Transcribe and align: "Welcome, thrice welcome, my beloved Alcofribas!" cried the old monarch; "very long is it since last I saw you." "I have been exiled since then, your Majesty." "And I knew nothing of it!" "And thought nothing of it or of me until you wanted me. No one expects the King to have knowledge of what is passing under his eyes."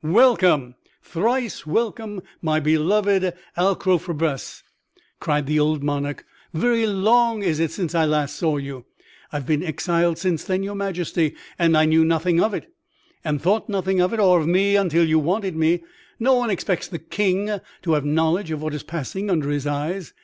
"Welcome, 0.00 0.76
thrice 1.02 1.66
welcome, 1.66 2.22
my 2.40 2.60
beloved 2.60 3.32
Alcofribas!" 3.56 4.62
cried 5.18 5.46
the 5.46 5.58
old 5.58 5.82
monarch; 5.82 6.24
"very 6.54 6.86
long 6.86 7.42
is 7.42 7.58
it 7.58 7.72
since 7.72 7.94
last 7.94 8.12
I 8.14 8.26
saw 8.26 8.56
you." 8.58 8.84
"I 9.32 9.38
have 9.38 9.46
been 9.46 9.64
exiled 9.64 10.16
since 10.16 10.44
then, 10.44 10.62
your 10.62 10.76
Majesty." 10.76 11.34
"And 11.58 11.76
I 11.76 11.84
knew 11.84 12.04
nothing 12.04 12.40
of 12.40 12.54
it!" 12.54 12.72
"And 13.24 13.42
thought 13.42 13.68
nothing 13.68 13.98
of 14.00 14.12
it 14.12 14.20
or 14.20 14.38
of 14.38 14.46
me 14.46 14.76
until 14.76 15.04
you 15.04 15.18
wanted 15.18 15.56
me. 15.56 15.82
No 16.20 16.34
one 16.34 16.48
expects 16.50 16.86
the 16.86 17.00
King 17.00 17.58
to 17.82 17.92
have 17.94 18.04
knowledge 18.04 18.52
of 18.52 18.62
what 18.62 18.74
is 18.74 18.84
passing 18.84 19.28
under 19.28 19.50
his 19.50 19.66
eyes." 19.66 20.14